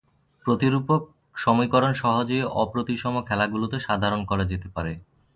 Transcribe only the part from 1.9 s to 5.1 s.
সহজেই অপ্রতিসম খেলাগুলিতে সাধারণ করা যেতে পারে।